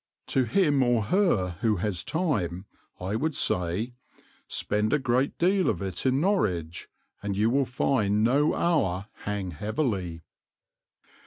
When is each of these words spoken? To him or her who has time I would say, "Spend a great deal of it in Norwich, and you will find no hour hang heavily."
To 0.29 0.45
him 0.45 0.81
or 0.81 1.03
her 1.03 1.57
who 1.61 1.75
has 1.75 2.03
time 2.03 2.65
I 2.99 3.15
would 3.15 3.35
say, 3.35 3.93
"Spend 4.47 4.93
a 4.93 4.97
great 4.97 5.37
deal 5.37 5.69
of 5.69 5.79
it 5.83 6.07
in 6.07 6.19
Norwich, 6.19 6.89
and 7.21 7.37
you 7.37 7.51
will 7.51 7.65
find 7.65 8.23
no 8.23 8.55
hour 8.55 9.05
hang 9.25 9.51
heavily." 9.51 10.23